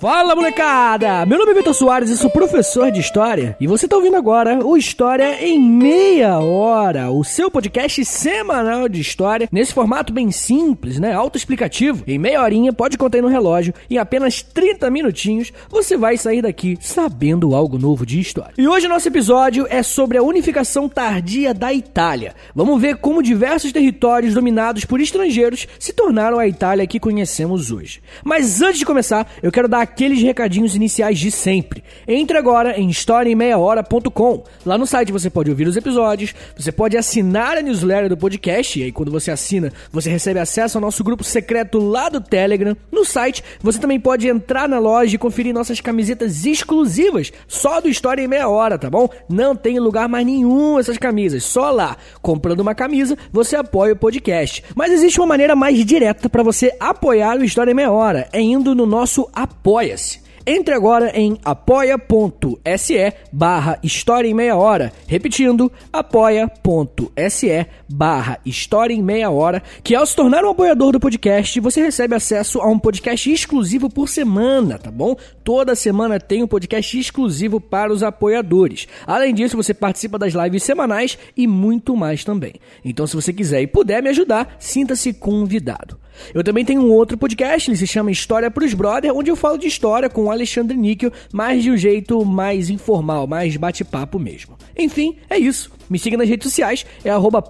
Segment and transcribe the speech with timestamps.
[0.00, 1.26] Fala molecada!
[1.26, 3.56] Meu nome é Vitor Soares e sou professor de História.
[3.58, 9.00] E você está ouvindo agora o História em Meia Hora, o seu podcast semanal de
[9.00, 11.12] História, nesse formato bem simples, né?
[11.14, 12.04] Autoexplicativo.
[12.06, 16.78] Em meia horinha, pode contar no relógio, em apenas 30 minutinhos, você vai sair daqui
[16.80, 18.54] sabendo algo novo de História.
[18.56, 22.36] E hoje nosso episódio é sobre a unificação tardia da Itália.
[22.54, 28.00] Vamos ver como diversos territórios dominados por estrangeiros se tornaram a Itália que conhecemos hoje.
[28.22, 31.82] Mas antes de começar, eu quero dar aqueles recadinhos iniciais de sempre.
[32.06, 34.44] Entre agora em historiaemmeiahora.com.
[34.64, 38.78] Lá no site você pode ouvir os episódios, você pode assinar a newsletter do podcast,
[38.78, 42.76] e aí quando você assina, você recebe acesso ao nosso grupo secreto lá do Telegram.
[42.92, 47.88] No site, você também pode entrar na loja e conferir nossas camisetas exclusivas, só do
[47.88, 49.08] História em Meia Hora, tá bom?
[49.28, 51.96] Não tem lugar mais nenhum essas camisas, só lá.
[52.20, 54.62] Comprando uma camisa, você apoia o podcast.
[54.74, 58.40] Mas existe uma maneira mais direta para você apoiar o História em Meia Hora, é
[58.40, 60.18] indo no nosso apoio Apoia-se.
[60.44, 64.92] Entre agora em apoia.se barra História em Meia Hora.
[65.06, 71.60] Repetindo, apoia.se barra História em Meia Hora, que ao se tornar um apoiador do podcast,
[71.60, 75.14] você recebe acesso a um podcast exclusivo por semana, tá bom?
[75.44, 78.88] Toda semana tem um podcast exclusivo para os apoiadores.
[79.06, 82.54] Além disso, você participa das lives semanais e muito mais também.
[82.84, 86.00] Então, se você quiser e puder me ajudar, sinta-se convidado.
[86.34, 89.58] Eu também tenho um outro podcast, ele se chama História pros Brother, onde eu falo
[89.58, 94.56] de história com o Alexandre Níquel, mas de um jeito mais informal, mais bate-papo mesmo.
[94.76, 95.70] Enfim, é isso.
[95.88, 97.42] Me siga nas redes sociais, é arroba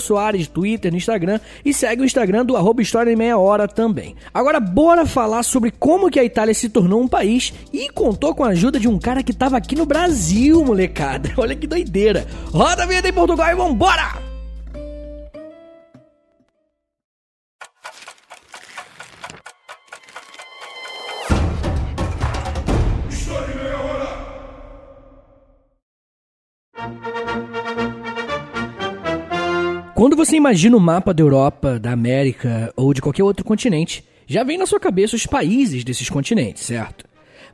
[0.00, 4.16] Soares, Twitter, no Instagram, e segue o Instagram do arroba História em Meia Hora também.
[4.32, 8.44] Agora, bora falar sobre como que a Itália se tornou um país e contou com
[8.44, 11.32] a ajuda de um cara que tava aqui no Brasil, molecada.
[11.36, 12.26] Olha que doideira.
[12.46, 14.23] Roda a vida em Portugal e vambora!
[30.24, 34.56] Você imagina o mapa da Europa, da América ou de qualquer outro continente, já vem
[34.56, 37.04] na sua cabeça os países desses continentes, certo?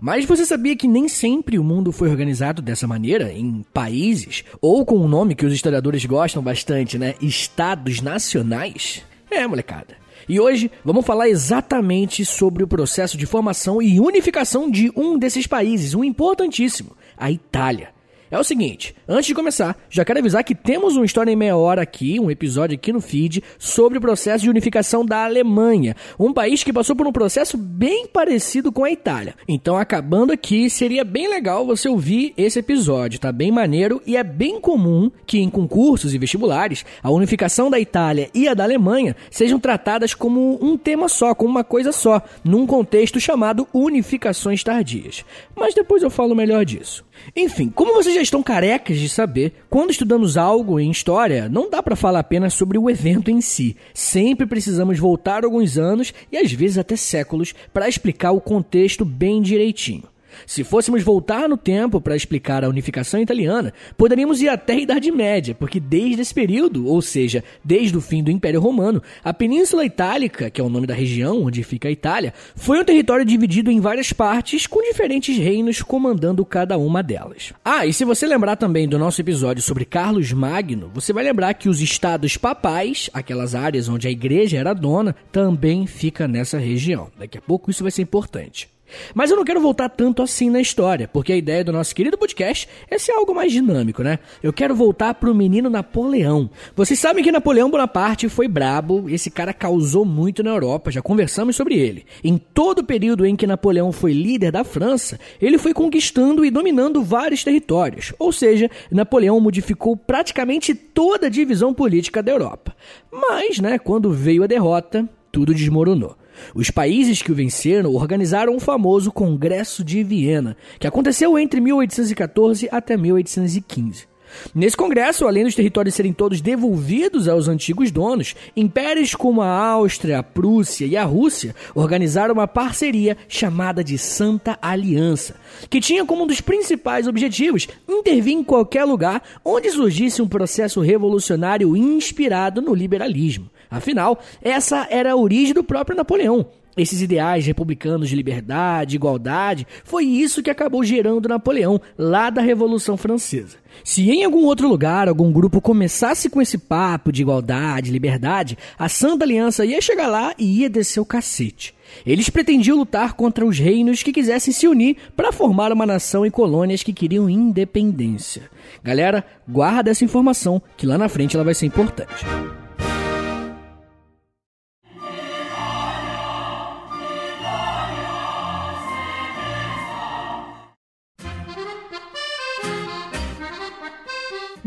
[0.01, 4.87] Mas você sabia que nem sempre o mundo foi organizado dessa maneira, em países, ou
[4.87, 7.15] com um nome que os historiadores gostam bastante, né?
[7.21, 9.03] Estados nacionais?
[9.29, 9.97] É, molecada.
[10.29, 15.45] E hoje vamos falar exatamente sobre o processo de formação e unificação de um desses
[15.45, 17.89] países, um importantíssimo, a Itália.
[18.31, 21.57] É o seguinte, antes de começar, já quero avisar que temos uma história em meia
[21.57, 26.33] hora aqui, um episódio aqui no feed, sobre o processo de unificação da Alemanha, um
[26.33, 29.35] país que passou por um processo bem parecido com a Itália.
[29.49, 34.23] Então, acabando aqui, seria bem legal você ouvir esse episódio, tá bem maneiro e é
[34.23, 39.17] bem comum que em concursos e vestibulares, a unificação da Itália e a da Alemanha
[39.29, 45.25] sejam tratadas como um tema só, como uma coisa só, num contexto chamado unificações tardias.
[45.57, 47.10] Mas depois eu falo melhor disso.
[47.37, 51.83] Enfim, como vocês já estão carecas de saber, quando estudamos algo em história, não dá
[51.83, 53.77] para falar apenas sobre o evento em si.
[53.95, 59.41] Sempre precisamos voltar alguns anos e às vezes até séculos para explicar o contexto bem
[59.41, 60.05] direitinho.
[60.47, 65.11] Se fôssemos voltar no tempo para explicar a unificação italiana, poderíamos ir até a Idade
[65.11, 69.85] Média, porque desde esse período, ou seja, desde o fim do Império Romano, a Península
[69.85, 73.71] Itálica, que é o nome da região onde fica a Itália, foi um território dividido
[73.71, 77.53] em várias partes, com diferentes reinos comandando cada uma delas.
[77.65, 81.55] Ah, e se você lembrar também do nosso episódio sobre Carlos Magno, você vai lembrar
[81.55, 87.09] que os estados papais, aquelas áreas onde a igreja era dona, também fica nessa região.
[87.19, 88.69] Daqui a pouco isso vai ser importante.
[89.15, 92.19] Mas eu não quero voltar tanto assim na história, porque a ideia do nosso querido
[92.19, 94.19] podcast é ser algo mais dinâmico, né?
[94.43, 96.51] Eu quero voltar pro menino Napoleão.
[96.75, 101.57] Vocês sabem que Napoleão Bonaparte foi brabo, esse cara causou muito na Europa, já conversamos
[101.57, 102.07] sobre ele.
[102.23, 106.51] Em todo o período em que Napoleão foi líder da França, ele foi conquistando e
[106.51, 112.75] dominando vários territórios, ou seja, Napoleão modificou praticamente toda a divisão política da Europa.
[113.11, 116.17] Mas, né, quando veio a derrota, tudo desmoronou.
[116.55, 122.69] Os países que o venceram organizaram o famoso Congresso de Viena, que aconteceu entre 1814
[122.71, 124.11] até 1815.
[124.55, 130.19] Nesse congresso, além dos territórios serem todos devolvidos aos antigos donos, impérios como a Áustria,
[130.19, 135.37] a Prússia e a Rússia organizaram uma parceria chamada de Santa Aliança,
[135.69, 140.81] que tinha como um dos principais objetivos intervir em qualquer lugar onde surgisse um processo
[140.81, 143.51] revolucionário inspirado no liberalismo.
[143.71, 146.47] Afinal, essa era a origem do próprio Napoleão.
[146.77, 152.97] Esses ideais republicanos de liberdade, igualdade, foi isso que acabou gerando Napoleão lá da Revolução
[152.97, 153.59] Francesa.
[153.85, 158.89] Se em algum outro lugar algum grupo começasse com esse papo de igualdade, liberdade, a
[158.89, 161.75] Santa Aliança ia chegar lá e ia descer o cacete.
[162.07, 166.31] Eles pretendiam lutar contra os reinos que quisessem se unir para formar uma nação e
[166.31, 168.49] colônias que queriam independência.
[168.83, 172.25] Galera, guarda essa informação que lá na frente ela vai ser importante.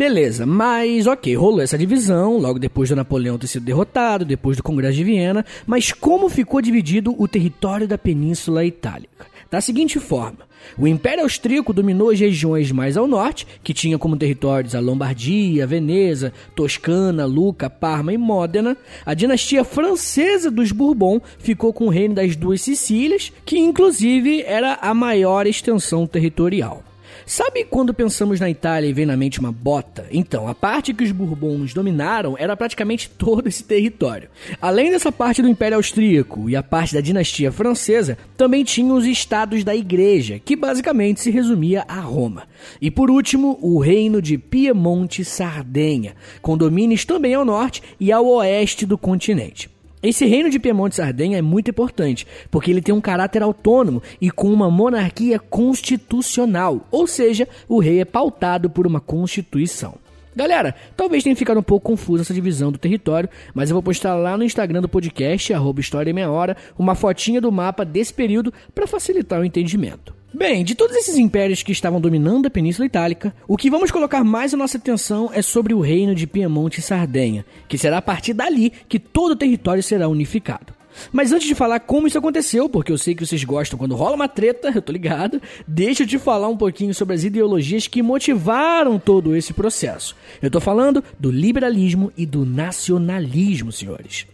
[0.03, 4.61] Beleza, mas ok, rolou essa divisão, logo depois do Napoleão ter sido derrotado, depois do
[4.61, 9.25] Congresso de Viena, mas como ficou dividido o território da Península Itálica?
[9.49, 10.39] Da seguinte forma:
[10.77, 15.65] o Império Austríaco dominou as regiões mais ao norte, que tinha como territórios a Lombardia,
[15.65, 18.75] Veneza, Toscana, Luca, Parma e Módena.
[19.05, 24.73] A dinastia francesa dos Bourbon ficou com o reino das duas Sicílias, que inclusive era
[24.81, 26.83] a maior extensão territorial.
[27.25, 30.05] Sabe quando pensamos na Itália e vem na mente uma bota?
[30.11, 34.29] Então, a parte que os Bourbons dominaram era praticamente todo esse território.
[34.61, 39.05] Além dessa parte do Império Austríaco e a parte da dinastia francesa, também tinha os
[39.05, 42.43] estados da Igreja, que basicamente se resumia a Roma.
[42.81, 48.85] E por último, o reino de Piemonte-Sardenha, com domínios também ao norte e ao oeste
[48.85, 49.72] do continente.
[50.03, 54.03] Esse reino de Piemonte e Sardenha é muito importante, porque ele tem um caráter autônomo
[54.19, 60.02] e com uma monarquia constitucional, ou seja, o rei é pautado por uma constituição.
[60.35, 64.15] Galera, talvez tenha ficado um pouco confusa essa divisão do território, mas eu vou postar
[64.15, 68.53] lá no Instagram do podcast, arroba História Meia Hora, uma fotinha do mapa desse período
[68.73, 70.13] para facilitar o entendimento.
[70.33, 74.23] Bem, de todos esses impérios que estavam dominando a Península Itálica, o que vamos colocar
[74.23, 78.01] mais a nossa atenção é sobre o reino de Piemonte e Sardenha, que será a
[78.01, 80.73] partir dali que todo o território será unificado.
[81.11, 84.15] Mas antes de falar como isso aconteceu, porque eu sei que vocês gostam quando rola
[84.15, 88.01] uma treta, eu tô ligado, deixa eu te falar um pouquinho sobre as ideologias que
[88.01, 90.15] motivaram todo esse processo.
[90.41, 94.25] Eu tô falando do liberalismo e do nacionalismo, senhores.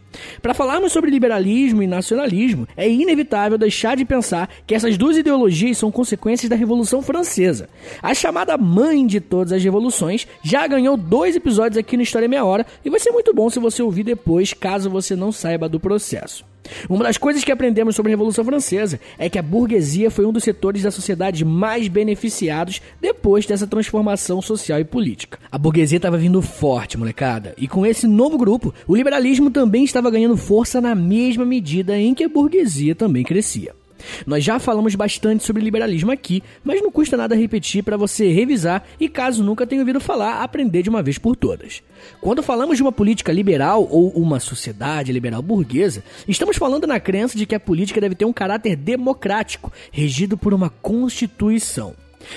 [0.42, 5.78] Para falarmos sobre liberalismo e nacionalismo, é inevitável deixar de pensar que essas duas ideologias
[5.78, 7.70] são consequências da Revolução Francesa.
[8.02, 12.46] A chamada mãe de todas as revoluções já ganhou dois episódios aqui no História Meia
[12.46, 15.80] Hora e vai ser muito bom se você ouvir depois, caso você não saiba do
[15.80, 16.49] processo.
[16.90, 20.32] Uma das coisas que aprendemos sobre a Revolução Francesa é que a burguesia foi um
[20.32, 25.40] dos setores da sociedade mais beneficiados depois dessa transformação social e política.
[25.52, 30.12] A burguesia estava vindo forte, molecada, e com esse novo grupo, o liberalismo também estava
[30.12, 33.79] ganhando força na mesma medida em que a burguesia também crescia.
[34.26, 38.86] Nós já falamos bastante sobre liberalismo aqui, mas não custa nada repetir para você revisar
[39.00, 41.82] e, caso nunca tenha ouvido falar, aprender de uma vez por todas.
[42.22, 47.38] Quando falamos de uma política liberal ou uma sociedade liberal burguesa, estamos falando na crença
[47.38, 51.96] de que a política deve ter um caráter democrático, regido por uma constituição.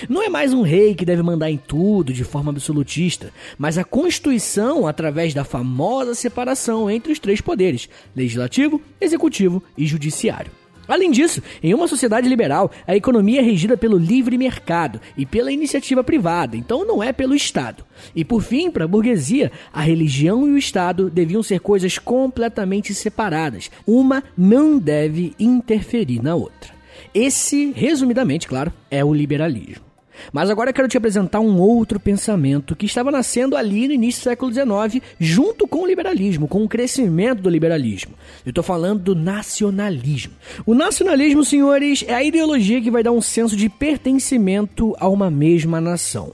[0.09, 3.85] Não é mais um rei que deve mandar em tudo de forma absolutista, mas a
[3.85, 10.62] Constituição através da famosa separação entre os três poderes: legislativo, executivo e judiciário.
[10.89, 15.53] Além disso, em uma sociedade liberal, a economia é regida pelo livre mercado e pela
[15.53, 17.85] iniciativa privada, então não é pelo Estado.
[18.15, 22.95] E por fim, para a burguesia, a religião e o Estado deviam ser coisas completamente
[22.95, 23.71] separadas.
[23.87, 26.73] Uma não deve interferir na outra.
[27.15, 29.92] Esse, resumidamente, claro, é o liberalismo.
[30.33, 34.21] Mas agora eu quero te apresentar um outro pensamento que estava nascendo ali no início
[34.21, 38.13] do século XIX, junto com o liberalismo, com o crescimento do liberalismo.
[38.45, 40.35] Eu estou falando do nacionalismo.
[40.67, 45.31] O nacionalismo, senhores, é a ideologia que vai dar um senso de pertencimento a uma
[45.31, 46.33] mesma nação.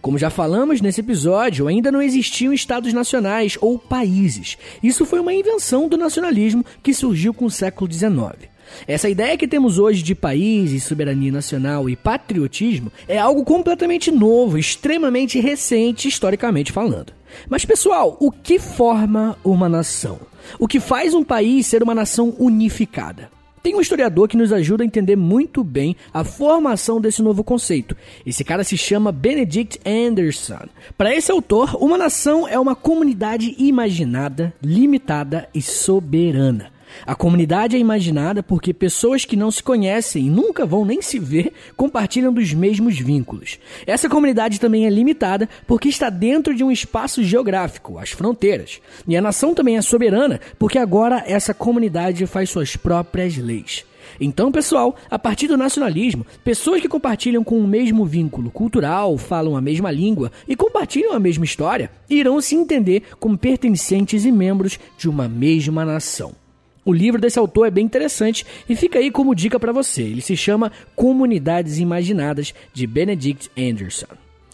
[0.00, 4.56] Como já falamos nesse episódio, ainda não existiam estados nacionais ou países.
[4.82, 8.55] Isso foi uma invenção do nacionalismo que surgiu com o século XIX.
[8.86, 14.58] Essa ideia que temos hoje de país, soberania nacional e patriotismo é algo completamente novo,
[14.58, 17.12] extremamente recente historicamente falando.
[17.48, 20.18] Mas pessoal, o que forma uma nação?
[20.58, 23.30] O que faz um país ser uma nação unificada?
[23.66, 27.96] Tem um historiador que nos ajuda a entender muito bem a formação desse novo conceito.
[28.24, 30.68] Esse cara se chama Benedict Anderson.
[30.96, 36.75] Para esse autor, uma nação é uma comunidade imaginada, limitada e soberana.
[37.04, 41.18] A comunidade é imaginada porque pessoas que não se conhecem e nunca vão nem se
[41.18, 43.58] ver compartilham dos mesmos vínculos.
[43.86, 48.80] Essa comunidade também é limitada porque está dentro de um espaço geográfico, as fronteiras.
[49.06, 53.84] E a nação também é soberana porque agora essa comunidade faz suas próprias leis.
[54.20, 59.56] Então, pessoal, a partir do nacionalismo, pessoas que compartilham com o mesmo vínculo cultural, falam
[59.56, 64.78] a mesma língua e compartilham a mesma história, irão se entender como pertencentes e membros
[64.96, 66.45] de uma mesma nação.
[66.86, 70.02] O livro desse autor é bem interessante e fica aí como dica para você.
[70.02, 74.06] Ele se chama Comunidades Imaginadas de Benedict Anderson.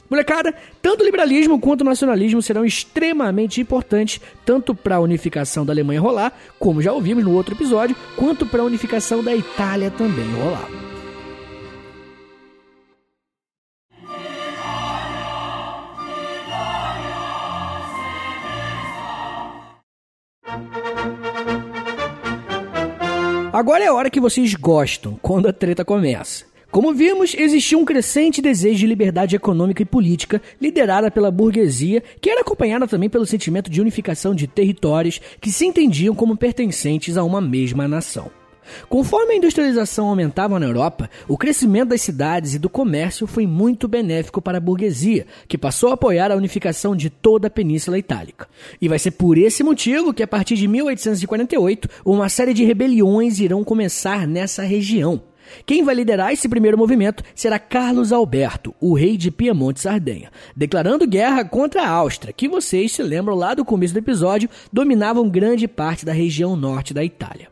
[0.08, 5.74] Molecada, tanto o liberalismo quanto o nacionalismo serão extremamente importantes, tanto para a unificação da
[5.74, 10.30] Alemanha rolar, como já ouvimos no outro episódio, quanto para a unificação da Itália também
[10.32, 10.68] rolar.
[23.52, 26.47] Agora é a hora que vocês gostam, quando a treta começa.
[26.71, 32.30] Como vimos, existia um crescente desejo de liberdade econômica e política liderada pela burguesia, que
[32.30, 37.25] era acompanhada também pelo sentimento de unificação de territórios que se entendiam como pertencentes a
[37.25, 38.30] uma mesma nação.
[38.88, 43.88] Conforme a industrialização aumentava na Europa, o crescimento das cidades e do comércio foi muito
[43.88, 48.49] benéfico para a burguesia, que passou a apoiar a unificação de toda a Península Itálica.
[48.81, 53.41] E vai ser por esse motivo que, a partir de 1848, uma série de rebeliões
[53.41, 55.23] irão começar nessa região.
[55.67, 61.07] Quem vai liderar esse primeiro movimento será Carlos Alberto, o rei de Piemonte Sardenha, declarando
[61.07, 65.69] guerra contra a Áustria, que vocês se lembram lá do começo do episódio, dominavam grande
[65.69, 67.51] parte da região norte da Itália.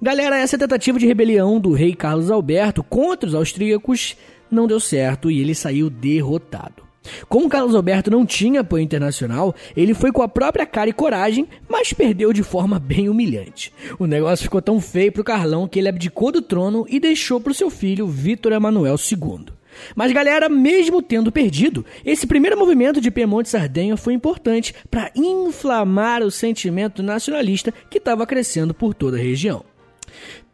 [0.00, 4.16] Galera, essa tentativa de rebelião do rei Carlos Alberto contra os austríacos
[4.50, 6.90] não deu certo e ele saiu derrotado.
[7.28, 11.48] Como Carlos Alberto não tinha apoio internacional, ele foi com a própria cara e coragem,
[11.68, 13.72] mas perdeu de forma bem humilhante.
[13.98, 17.54] O negócio ficou tão feio pro Carlão que ele abdicou do trono e deixou pro
[17.54, 19.46] seu filho Vítor Emanuel II.
[19.94, 25.10] Mas galera, mesmo tendo perdido, esse primeiro movimento de Piemonte e Sardenha foi importante para
[25.14, 29.64] inflamar o sentimento nacionalista que estava crescendo por toda a região.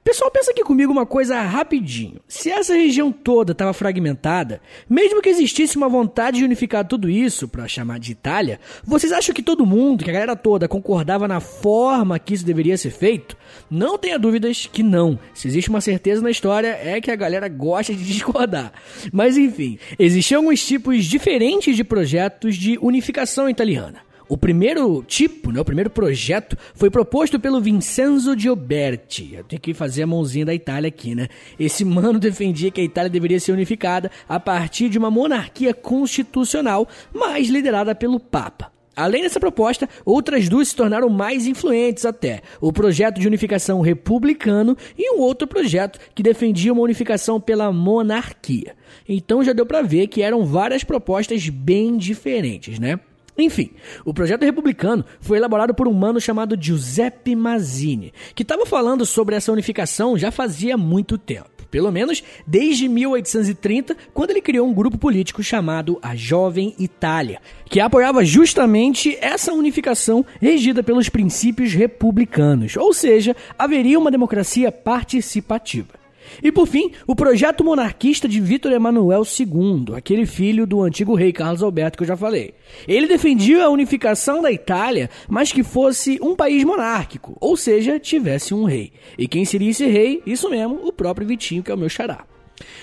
[0.07, 2.21] Pessoal, pensa aqui comigo uma coisa rapidinho.
[2.29, 7.49] Se essa região toda estava fragmentada, mesmo que existisse uma vontade de unificar tudo isso
[7.49, 11.41] para chamar de Itália, vocês acham que todo mundo, que a galera toda concordava na
[11.41, 13.37] forma que isso deveria ser feito?
[13.69, 15.19] Não tenha dúvidas que não.
[15.35, 18.75] Se existe uma certeza na história é que a galera gosta de discordar.
[19.13, 24.06] Mas enfim, existiam alguns tipos diferentes de projetos de unificação italiana.
[24.29, 29.35] O primeiro tipo, né, o primeiro projeto, foi proposto pelo Vincenzo Gioberti.
[29.35, 31.29] Eu tenho que fazer a mãozinha da Itália aqui, né?
[31.59, 36.89] Esse mano defendia que a Itália deveria ser unificada a partir de uma monarquia constitucional,
[37.15, 38.73] mas liderada pelo Papa.
[38.97, 44.77] Além dessa proposta, outras duas se tornaram mais influentes até: o projeto de unificação republicano
[44.99, 48.75] e um outro projeto que defendia uma unificação pela monarquia.
[49.07, 52.99] Então já deu para ver que eram várias propostas bem diferentes, né?
[53.39, 53.71] Enfim,
[54.05, 59.35] o projeto republicano foi elaborado por um mano chamado Giuseppe Mazzini, que estava falando sobre
[59.35, 61.57] essa unificação já fazia muito tempo.
[61.71, 67.81] Pelo menos desde 1830, quando ele criou um grupo político chamado a Jovem Itália, que
[67.81, 75.96] apoiava justamente essa unificação regida pelos princípios republicanos, ou seja, haveria uma democracia participativa.
[76.43, 81.33] E por fim, o projeto monarquista de Vítor Emanuel II, aquele filho do antigo rei
[81.33, 82.55] Carlos Alberto que eu já falei.
[82.87, 88.55] Ele defendia a unificação da Itália, mas que fosse um país monárquico, ou seja, tivesse
[88.55, 88.93] um rei.
[89.19, 90.23] E quem seria esse rei?
[90.27, 92.25] Isso mesmo, o próprio Vitinho, que é o meu xará.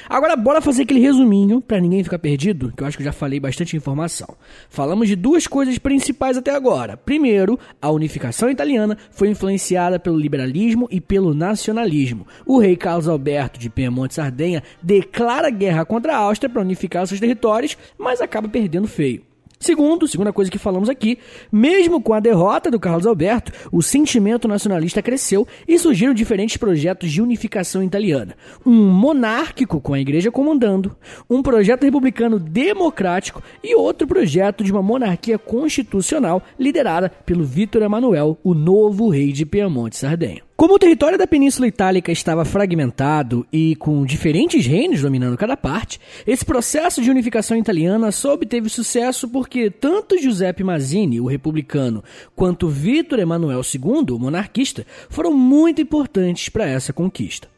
[0.10, 3.12] Agora bora fazer aquele resuminho para ninguém ficar perdido, que eu acho que eu já
[3.12, 4.36] falei bastante informação.
[4.70, 6.96] Falamos de duas coisas principais até agora.
[6.96, 12.28] Primeiro, a unificação italiana foi influenciada pelo liberalismo e pelo nacionalismo.
[12.46, 17.20] O rei Carlos Alberto de Piemonte Sardenha declara guerra contra a Áustria para unificar seus
[17.20, 19.33] territórios, mas acaba perdendo feio.
[19.64, 21.18] Segundo, segunda coisa que falamos aqui,
[21.50, 27.10] mesmo com a derrota do Carlos Alberto, o sentimento nacionalista cresceu e surgiram diferentes projetos
[27.10, 28.36] de unificação italiana.
[28.66, 30.94] Um monárquico com a igreja comandando,
[31.30, 38.38] um projeto republicano democrático e outro projeto de uma monarquia constitucional liderada pelo Vítor Emanuel,
[38.44, 40.44] o novo rei de Piemonte Sardenha.
[40.64, 46.00] Como o território da Península Itálica estava fragmentado e com diferentes reinos dominando cada parte,
[46.26, 52.02] esse processo de unificação italiana só obteve sucesso porque tanto Giuseppe Mazzini, o republicano,
[52.34, 57.50] quanto Vítor Emanuel II, o monarquista, foram muito importantes para essa conquista.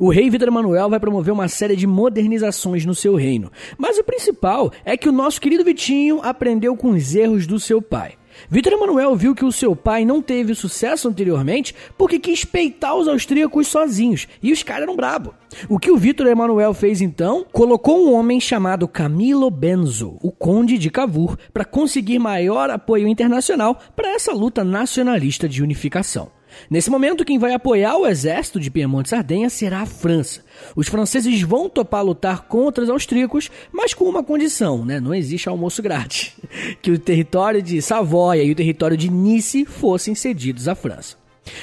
[0.00, 4.04] O rei Vitor Emanuel vai promover uma série de modernizações no seu reino, mas o
[4.04, 8.14] principal é que o nosso querido Vitinho aprendeu com os erros do seu pai.
[8.48, 13.08] Vitor Emanuel viu que o seu pai não teve sucesso anteriormente porque quis peitar os
[13.08, 15.34] austríacos sozinhos e os caras eram brabo.
[15.68, 17.46] O que o Vitor Emanuel fez então?
[17.52, 23.80] Colocou um homem chamado Camilo Benzo, o conde de Cavour, para conseguir maior apoio internacional
[23.94, 26.30] para essa luta nacionalista de unificação.
[26.70, 30.44] Nesse momento, quem vai apoiar o exército de Piemonte Sardenha será a França.
[30.74, 35.00] Os franceses vão topar lutar contra os austríacos, mas com uma condição, né?
[35.00, 36.34] Não existe almoço grátis.
[36.82, 41.16] Que o território de Savoia e o território de Nice fossem cedidos à França.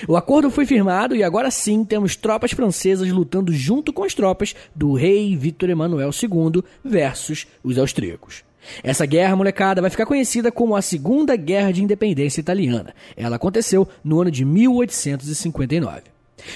[0.07, 4.55] O acordo foi firmado e agora sim temos tropas francesas lutando junto com as tropas
[4.73, 8.43] do rei Vítor Emanuel II versus os austríacos.
[8.83, 12.93] Essa guerra, molecada, vai ficar conhecida como a Segunda Guerra de Independência Italiana.
[13.15, 16.12] Ela aconteceu no ano de 1859.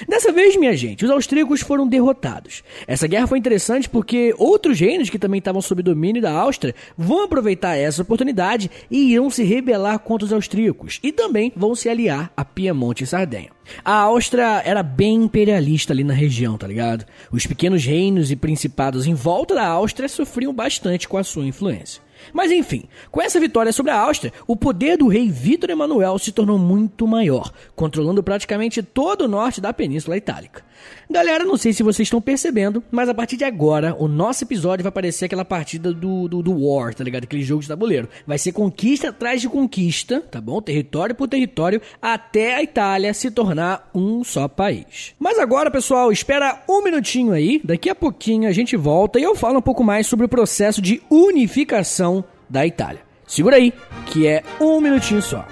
[0.08, 2.62] Dessa vez, minha gente, os austríacos foram derrotados.
[2.86, 7.24] Essa guerra foi interessante porque outros reinos que também estavam sob domínio da Áustria vão
[7.24, 12.30] aproveitar essa oportunidade e irão se rebelar contra os austríacos e também vão se aliar
[12.36, 13.50] a Piemonte e Sardenha.
[13.84, 17.04] A Áustria era bem imperialista ali na região, tá ligado?
[17.30, 22.07] Os pequenos reinos e principados em volta da Áustria sofriam bastante com a sua influência.
[22.32, 26.32] Mas enfim, com essa vitória sobre a Áustria, o poder do rei Vítor Emanuel se
[26.32, 30.67] tornou muito maior, controlando praticamente todo o norte da Península Itálica.
[31.10, 34.82] Galera, não sei se vocês estão percebendo, mas a partir de agora, o nosso episódio
[34.82, 37.24] vai parecer aquela partida do, do, do War, tá ligado?
[37.24, 38.08] Aquele jogo de tabuleiro.
[38.26, 40.60] Vai ser conquista atrás de conquista, tá bom?
[40.60, 45.14] Território por território, até a Itália se tornar um só país.
[45.18, 49.34] Mas agora, pessoal, espera um minutinho aí, daqui a pouquinho a gente volta e eu
[49.34, 53.00] falo um pouco mais sobre o processo de unificação da Itália.
[53.26, 53.72] Segura aí,
[54.06, 55.46] que é um minutinho só.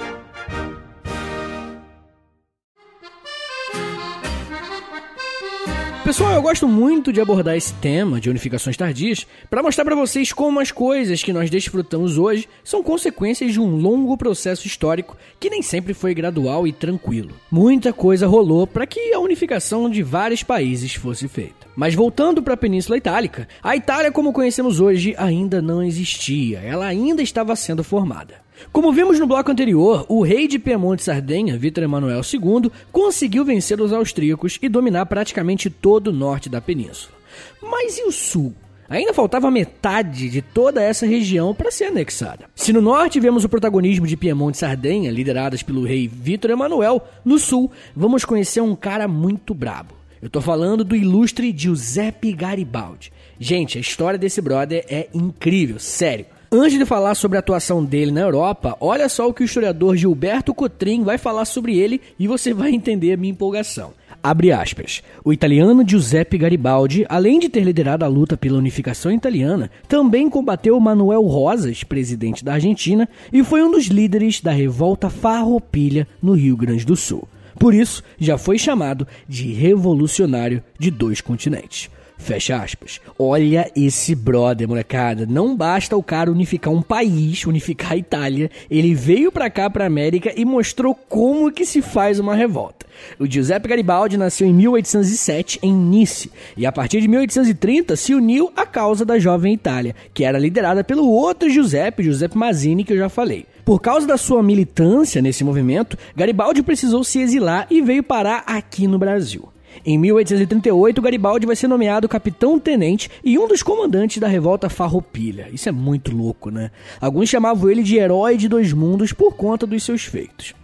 [6.06, 10.32] Pessoal, eu gosto muito de abordar esse tema de unificações tardias para mostrar para vocês
[10.32, 15.50] como as coisas que nós desfrutamos hoje são consequências de um longo processo histórico que
[15.50, 17.34] nem sempre foi gradual e tranquilo.
[17.50, 21.66] Muita coisa rolou para que a unificação de vários países fosse feita.
[21.74, 26.86] Mas voltando para a Península Itálica, a Itália como conhecemos hoje ainda não existia, ela
[26.86, 28.45] ainda estava sendo formada.
[28.72, 33.80] Como vimos no bloco anterior, o rei de Piemonte Sardenha, Vítor Emanuel II, conseguiu vencer
[33.80, 37.14] os austríacos e dominar praticamente todo o norte da península.
[37.62, 38.54] Mas e o sul?
[38.88, 42.44] Ainda faltava metade de toda essa região para ser anexada.
[42.54, 47.02] Se no norte vemos o protagonismo de Piemonte e Sardenha, lideradas pelo rei Vítor Emanuel,
[47.24, 49.94] no sul vamos conhecer um cara muito brabo.
[50.22, 53.12] Eu tô falando do ilustre Giuseppe Garibaldi.
[53.38, 56.26] Gente, a história desse brother é incrível, sério.
[56.50, 59.96] Antes de falar sobre a atuação dele na Europa, olha só o que o historiador
[59.96, 63.92] Gilberto Cotrim vai falar sobre ele e você vai entender a minha empolgação.
[64.22, 65.02] Abre aspas.
[65.24, 70.78] O italiano Giuseppe Garibaldi, além de ter liderado a luta pela unificação italiana, também combateu
[70.78, 76.56] Manuel Rosas, presidente da Argentina, e foi um dos líderes da revolta farroupilha no Rio
[76.56, 77.26] Grande do Sul.
[77.58, 81.90] Por isso, já foi chamado de revolucionário de dois continentes.
[82.18, 83.00] Fecha aspas.
[83.18, 85.26] Olha esse brother, molecada.
[85.26, 88.50] Não basta o cara unificar um país, unificar a Itália.
[88.70, 92.86] Ele veio pra cá, pra América, e mostrou como que se faz uma revolta.
[93.18, 98.50] O Giuseppe Garibaldi nasceu em 1807 em Nice e a partir de 1830 se uniu
[98.56, 102.98] à causa da jovem Itália, que era liderada pelo outro Giuseppe, Giuseppe Mazzini, que eu
[102.98, 103.46] já falei.
[103.64, 108.86] Por causa da sua militância nesse movimento, Garibaldi precisou se exilar e veio parar aqui
[108.86, 109.48] no Brasil.
[109.84, 115.48] Em 1838, Garibaldi vai ser nomeado capitão-tenente e um dos comandantes da revolta Farroupilha.
[115.52, 116.70] Isso é muito louco, né?
[117.00, 120.54] Alguns chamavam ele de herói de dois mundos por conta dos seus feitos.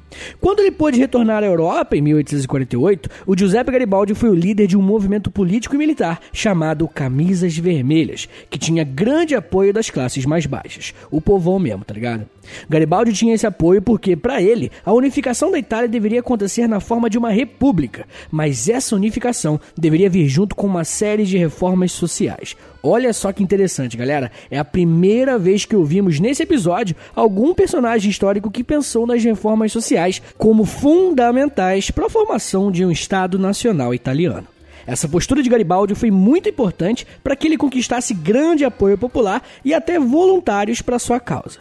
[0.40, 4.77] Quando ele pôde retornar à Europa, em 1848, o Giuseppe Garibaldi foi o líder de
[4.77, 10.46] um movimento político e militar chamado Camisas Vermelhas, que tinha grande apoio das classes mais
[10.46, 12.27] baixas, o povão mesmo, tá ligado?
[12.68, 17.09] Garibaldi tinha esse apoio porque, para ele, a unificação da Itália deveria acontecer na forma
[17.09, 22.57] de uma república, mas essa unificação deveria vir junto com uma série de reformas sociais.
[22.83, 24.31] Olha só que interessante, galera.
[24.51, 29.70] É a primeira vez que ouvimos nesse episódio algum personagem histórico que pensou nas reformas
[29.70, 30.02] sociais
[30.37, 34.47] como fundamentais para a formação de um Estado nacional italiano.
[34.87, 39.73] Essa postura de Garibaldi foi muito importante para que ele conquistasse grande apoio popular e
[39.73, 41.61] até voluntários para sua causa.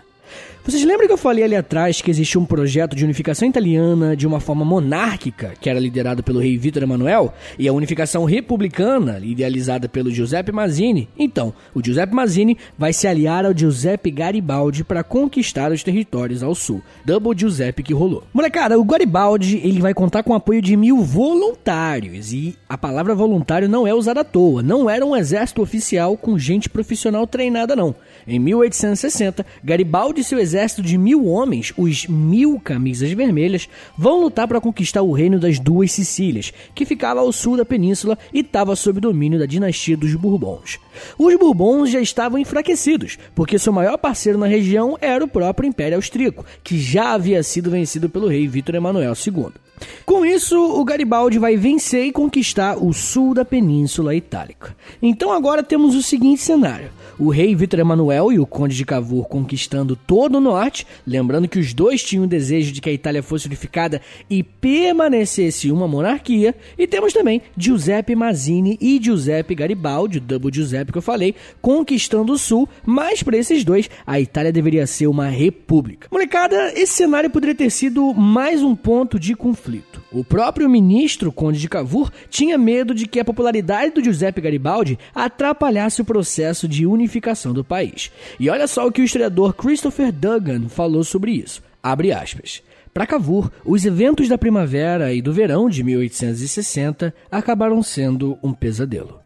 [0.63, 4.27] Vocês lembram que eu falei ali atrás que existia um projeto de unificação italiana de
[4.27, 9.89] uma forma monárquica, que era liderado pelo rei Vítor Emanuel, e a unificação republicana, idealizada
[9.89, 11.09] pelo Giuseppe Mazzini?
[11.17, 16.53] Então, o Giuseppe Mazzini vai se aliar ao Giuseppe Garibaldi para conquistar os territórios ao
[16.53, 16.83] sul.
[17.03, 18.23] Double Giuseppe que rolou.
[18.31, 23.15] Molecada, o Garibaldi ele vai contar com o apoio de mil voluntários, e a palavra
[23.15, 27.75] voluntário não é usada à toa, não era um exército oficial com gente profissional treinada
[27.75, 27.95] não.
[28.27, 34.47] Em 1860, Garibaldi e seu exército de mil homens, os Mil Camisas Vermelhas, vão lutar
[34.47, 38.75] para conquistar o reino das Duas Sicílias, que ficava ao sul da península e estava
[38.75, 40.79] sob domínio da dinastia dos Bourbons.
[41.17, 45.95] Os Bourbons já estavam enfraquecidos, porque seu maior parceiro na região era o próprio Império
[45.95, 49.51] Austríaco, que já havia sido vencido pelo rei Vítor Emanuel II.
[50.05, 54.75] Com isso, o Garibaldi vai vencer e conquistar o sul da Península Itálica.
[55.01, 56.91] Então agora temos o seguinte cenário
[57.21, 61.59] o rei Vitor Emanuel e o conde de Cavour conquistando todo o norte, lembrando que
[61.59, 66.55] os dois tinham o desejo de que a Itália fosse unificada e permanecesse uma monarquia,
[66.75, 72.33] e temos também Giuseppe Mazzini e Giuseppe Garibaldi, o double Giuseppe que eu falei, conquistando
[72.33, 76.07] o sul, mas para esses dois a Itália deveria ser uma república.
[76.11, 79.70] Molecada, esse cenário poderia ter sido mais um ponto de conflito.
[80.11, 84.99] O próprio ministro Conde de Cavour tinha medo de que a popularidade do Giuseppe Garibaldi
[85.15, 88.11] atrapalhasse o processo de unificação do país.
[88.39, 91.63] E olha só o que o historiador Christopher Duggan falou sobre isso.
[91.81, 92.61] Abre aspas.
[92.93, 99.20] Para Cavour, os eventos da primavera e do verão de 1860 acabaram sendo um pesadelo.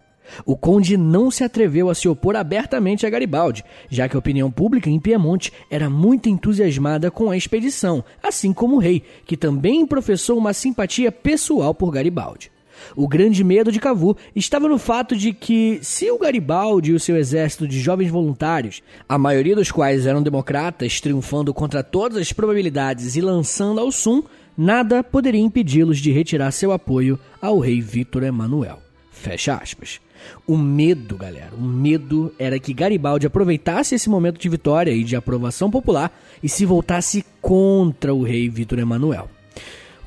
[0.46, 4.50] O conde não se atreveu a se opor abertamente a Garibaldi, já que a opinião
[4.50, 9.86] pública em Piemonte era muito entusiasmada com a expedição, assim como o rei, que também
[9.86, 12.52] professou uma simpatia pessoal por Garibaldi.
[12.96, 17.00] O grande medo de Cavour estava no fato de que, se o Garibaldi e o
[17.00, 22.34] seu exército de jovens voluntários, a maioria dos quais eram democratas, triunfando contra todas as
[22.34, 24.24] probabilidades e lançando ao Sum,
[24.58, 28.80] nada poderia impedi-los de retirar seu apoio ao rei Vítor Emanuel.
[29.12, 30.00] Fecha aspas.
[30.48, 35.16] O medo, galera, o medo era que Garibaldi aproveitasse esse momento de vitória e de
[35.16, 36.12] aprovação popular
[36.42, 39.30] e se voltasse contra o rei Vitor Emanuel.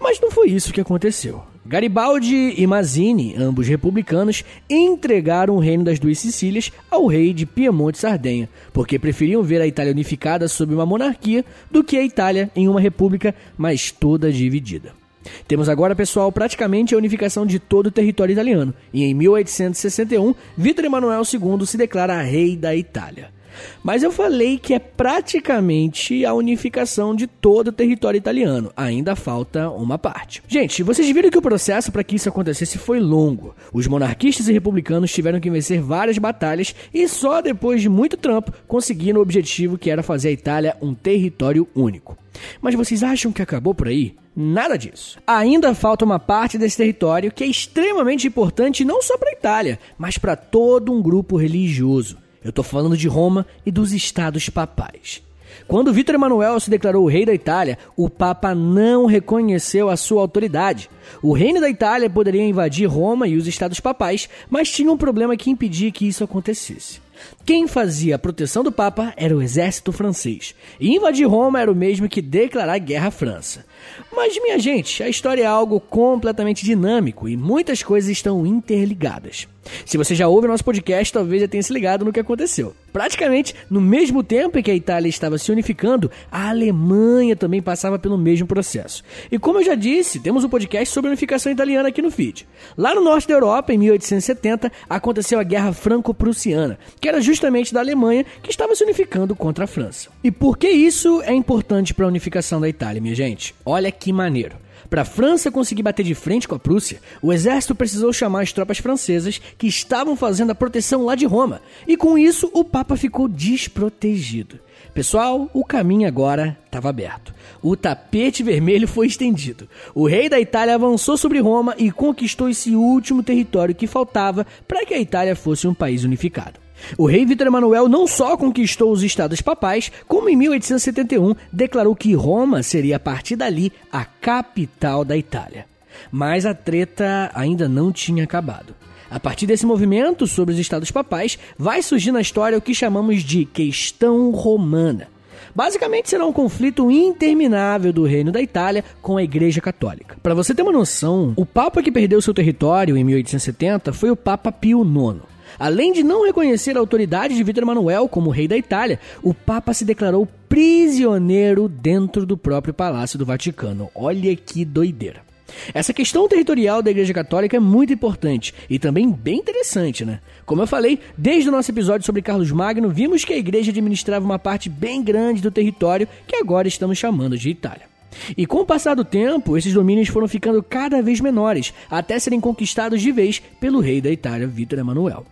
[0.01, 1.43] Mas não foi isso que aconteceu.
[1.67, 7.99] Garibaldi e Mazzini, ambos republicanos, entregaram o reino das duas Sicílias ao rei de Piemonte
[7.99, 12.51] e Sardenha, porque preferiam ver a Itália unificada sob uma monarquia do que a Itália
[12.57, 14.98] em uma república, mas toda dividida.
[15.47, 20.85] Temos agora, pessoal, praticamente a unificação de todo o território italiano, e em 1861, Vítor
[20.85, 23.38] Emanuel II se declara rei da Itália.
[23.83, 28.73] Mas eu falei que é praticamente a unificação de todo o território italiano.
[28.77, 30.43] Ainda falta uma parte.
[30.47, 33.55] Gente, vocês viram que o processo para que isso acontecesse foi longo.
[33.73, 38.53] Os monarquistas e republicanos tiveram que vencer várias batalhas e só depois de muito trampo
[38.67, 42.17] conseguiram o objetivo que era fazer a Itália um território único.
[42.61, 44.15] Mas vocês acham que acabou por aí?
[44.41, 45.19] Nada disso.
[45.27, 49.79] Ainda falta uma parte desse território que é extremamente importante não só para a Itália,
[49.99, 52.17] mas para todo um grupo religioso.
[52.43, 55.23] Eu estou falando de Roma e dos estados papais.
[55.67, 60.89] Quando Vítor Emanuel se declarou rei da Itália, o Papa não reconheceu a sua autoridade.
[61.23, 65.37] O reino da Itália poderia invadir Roma e os estados papais, mas tinha um problema
[65.37, 67.01] que impedia que isso acontecesse.
[67.45, 71.75] Quem fazia a proteção do Papa era o exército francês, e invadir Roma era o
[71.75, 73.67] mesmo que declarar guerra à França.
[74.15, 79.49] Mas, minha gente, a história é algo completamente dinâmico e muitas coisas estão interligadas.
[79.85, 82.75] Se você já ouve nosso podcast, talvez já tenha se ligado no que aconteceu.
[82.93, 87.99] Praticamente no mesmo tempo em que a Itália estava se unificando, a Alemanha também passava
[87.99, 89.03] pelo mesmo processo.
[89.31, 92.47] E como eu já disse, temos um podcast sobre a unificação italiana aqui no feed.
[92.77, 97.81] Lá no norte da Europa, em 1870, aconteceu a Guerra Franco-Prussiana, que era justamente da
[97.81, 100.09] Alemanha que estava se unificando contra a França.
[100.25, 103.55] E por que isso é importante para a unificação da Itália, minha gente?
[103.65, 104.57] Olha que maneiro.
[104.89, 108.53] Para a França conseguir bater de frente com a Prússia, o exército precisou chamar as
[108.53, 112.97] tropas francesas que estavam fazendo a proteção lá de Roma, e com isso o Papa
[112.97, 114.59] ficou desprotegido.
[114.95, 117.35] Pessoal, o caminho agora estava aberto.
[117.63, 119.69] O tapete vermelho foi estendido.
[119.95, 124.87] O rei da Itália avançou sobre Roma e conquistou esse último território que faltava para
[124.87, 126.68] que a Itália fosse um país unificado.
[126.97, 132.15] O rei Vitor Emanuel não só conquistou os estados papais, como em 1871 declarou que
[132.15, 135.67] Roma seria a partir dali a capital da Itália.
[136.11, 138.75] Mas a treta ainda não tinha acabado.
[139.11, 143.23] A partir desse movimento sobre os estados papais, vai surgir na história o que chamamos
[143.23, 145.09] de questão romana.
[145.55, 150.17] Basicamente será um conflito interminável do reino da Itália com a Igreja Católica.
[150.23, 154.17] Para você ter uma noção, o papa que perdeu seu território em 1870 foi o
[154.17, 155.21] Papa Pio IX.
[155.59, 159.75] Além de não reconhecer a autoridade de Vítor Emanuel como rei da Itália, o Papa
[159.75, 163.91] se declarou prisioneiro dentro do próprio Palácio do Vaticano.
[163.95, 165.29] Olha que doideira.
[165.73, 170.21] Essa questão territorial da Igreja Católica é muito importante e também bem interessante, né?
[170.47, 174.25] Como eu falei, desde o nosso episódio sobre Carlos Magno, vimos que a Igreja administrava
[174.25, 177.89] uma parte bem grande do território que agora estamos chamando de Itália.
[178.37, 182.41] E com o passar do tempo, esses domínios foram ficando cada vez menores, até serem
[182.41, 185.27] conquistados de vez pelo rei da Itália, Vítor Emanuel.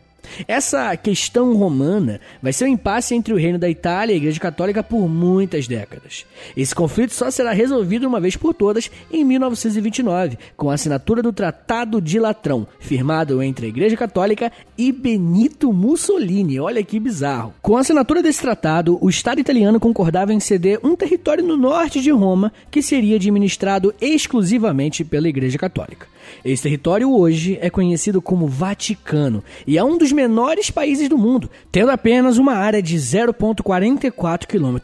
[0.47, 4.41] Essa questão romana vai ser um impasse entre o reino da Itália e a Igreja
[4.41, 6.25] Católica por muitas décadas.
[6.57, 11.33] Esse conflito só será resolvido uma vez por todas em 1929, com a assinatura do
[11.33, 16.61] Tratado de Latrão, firmado entre a Igreja Católica e Benito Mussolini.
[16.61, 17.55] Olha que bizarro.
[17.63, 22.01] Com a assinatura desse tratado, o Estado italiano concordava em ceder um território no norte
[22.01, 26.07] de Roma que seria administrado exclusivamente pela Igreja Católica.
[26.47, 31.51] Esse território hoje é conhecido como Vaticano e é um dos menores países do mundo,
[31.73, 34.79] tendo apenas uma área de 0,44 km.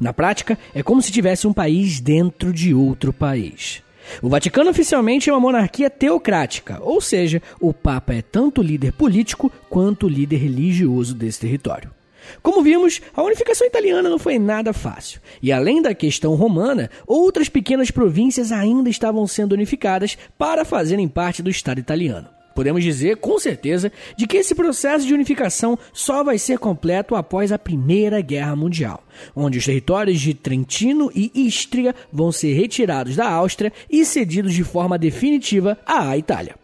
[0.00, 3.80] Na prática, é como se tivesse um país dentro de outro país.
[4.20, 9.52] O Vaticano oficialmente é uma monarquia teocrática, ou seja, o Papa é tanto líder político
[9.70, 11.95] quanto líder religioso desse território.
[12.42, 17.48] Como vimos, a unificação italiana não foi nada fácil, e além da questão romana, outras
[17.48, 22.28] pequenas províncias ainda estavam sendo unificadas para fazerem parte do Estado italiano.
[22.56, 27.52] Podemos dizer com certeza de que esse processo de unificação só vai ser completo após
[27.52, 33.28] a Primeira Guerra Mundial, onde os territórios de Trentino e Istria vão ser retirados da
[33.28, 36.54] Áustria e cedidos de forma definitiva à Itália.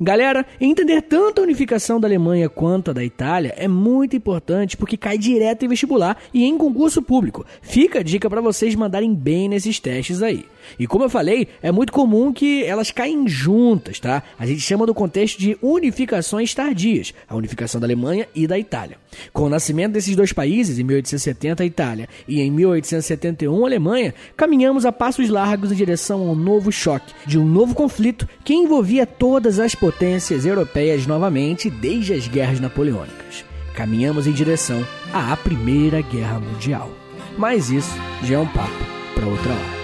[0.00, 4.96] Galera, entender tanto a unificação da Alemanha quanto a da Itália é muito importante porque
[4.96, 7.44] cai direto em vestibular e em concurso público.
[7.62, 10.44] Fica a dica para vocês mandarem bem nesses testes aí.
[10.78, 14.22] E como eu falei, é muito comum que elas caem juntas, tá?
[14.38, 18.98] A gente chama do contexto de unificações tardias, a unificação da Alemanha e da Itália.
[19.32, 24.14] Com o nascimento desses dois países, em 1870 a Itália e em 1871 a Alemanha,
[24.36, 29.06] caminhamos a passos largos em direção ao novo choque, de um novo conflito que envolvia
[29.06, 33.44] todas as potências europeias novamente desde as guerras napoleônicas.
[33.74, 36.90] Caminhamos em direção à Primeira Guerra Mundial.
[37.38, 39.79] Mas isso já é um papo para outra hora.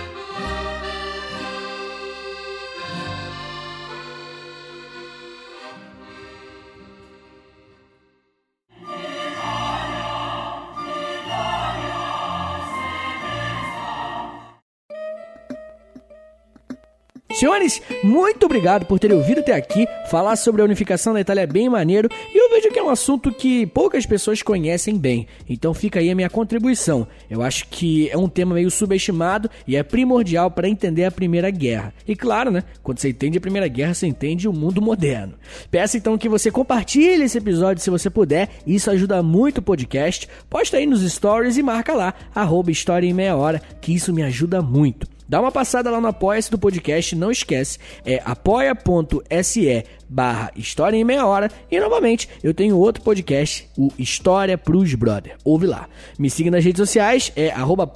[17.37, 19.87] Senhores, muito obrigado por terem ouvido até aqui.
[20.11, 22.89] Falar sobre a unificação da Itália é bem maneiro e eu vejo que é um
[22.89, 25.27] assunto que poucas pessoas conhecem bem.
[25.47, 27.07] Então fica aí a minha contribuição.
[27.29, 31.51] Eu acho que é um tema meio subestimado e é primordial para entender a Primeira
[31.51, 31.93] Guerra.
[32.09, 32.65] E claro, né?
[32.83, 35.35] Quando você entende a Primeira Guerra, você entende o mundo moderno.
[35.71, 38.49] Peço então que você compartilhe esse episódio se você puder.
[38.67, 40.27] Isso ajuda muito o podcast.
[40.49, 44.23] Posta aí nos stories e marca lá, arroba História em Meia Hora, que isso me
[44.23, 45.16] ajuda muito.
[45.29, 51.05] Dá uma passada lá no apoia-se do podcast, não esquece, é apoia.se barra História em
[51.05, 51.51] Meia Hora.
[51.71, 55.37] E novamente, eu tenho outro podcast, o História Pros Brother.
[55.45, 55.89] Ouve lá.
[56.19, 57.91] Me siga nas redes sociais, é arroba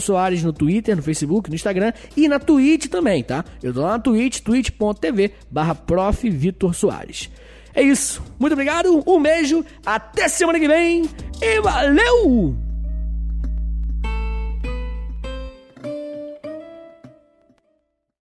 [0.00, 3.44] Soares no Twitter, no Facebook, no Instagram e na Twitch também, tá?
[3.62, 5.76] Eu tô lá na Twitch, twitch.tv barra
[6.74, 7.30] Soares.
[7.74, 8.22] É isso.
[8.38, 11.08] Muito obrigado, um beijo, até semana que vem
[11.40, 12.61] e valeu!